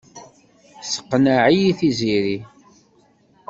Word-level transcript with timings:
Tesseqneɛ-iyi 0.81 1.71
Tiziri. 1.79 2.37